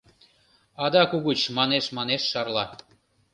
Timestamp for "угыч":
1.17-1.41